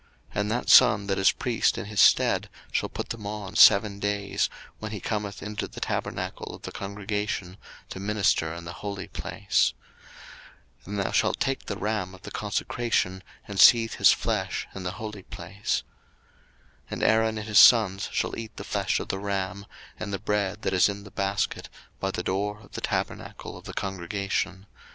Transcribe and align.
02:029:030 0.31 0.41
And 0.41 0.51
that 0.51 0.69
son 0.71 1.05
that 1.05 1.19
is 1.19 1.31
priest 1.31 1.77
in 1.77 1.85
his 1.85 2.01
stead 2.01 2.49
shall 2.71 2.89
put 2.89 3.09
them 3.09 3.27
on 3.27 3.55
seven 3.55 3.99
days, 3.99 4.49
when 4.79 4.91
he 4.91 4.99
cometh 4.99 5.43
into 5.43 5.67
the 5.67 5.79
tabernacle 5.79 6.55
of 6.55 6.63
the 6.63 6.71
congregation 6.71 7.57
to 7.89 7.99
minister 7.99 8.51
in 8.51 8.65
the 8.65 8.73
holy 8.81 9.07
place. 9.09 9.75
02:029:031 10.87 10.87
And 10.87 10.99
thou 10.99 11.11
shalt 11.11 11.39
take 11.39 11.67
the 11.67 11.77
ram 11.77 12.15
of 12.15 12.23
the 12.23 12.31
consecration, 12.31 13.21
and 13.47 13.59
seethe 13.59 13.93
his 13.97 14.11
flesh 14.11 14.65
in 14.73 14.81
the 14.81 14.93
holy 14.93 15.21
place. 15.21 15.83
02:029:032 16.85 16.85
And 16.89 17.03
Aaron 17.03 17.37
and 17.37 17.47
his 17.47 17.59
sons 17.59 18.09
shall 18.11 18.35
eat 18.35 18.57
the 18.57 18.63
flesh 18.63 18.99
of 18.99 19.09
the 19.09 19.19
ram, 19.19 19.67
and 19.99 20.11
the 20.11 20.17
bread 20.17 20.63
that 20.63 20.73
is 20.73 20.89
in 20.89 21.03
the 21.03 21.11
basket 21.11 21.69
by 21.99 22.09
the 22.09 22.23
door 22.23 22.61
of 22.61 22.71
the 22.71 22.81
tabernacle 22.81 23.55
of 23.55 23.65
the 23.65 23.73
congregation. 23.73 24.65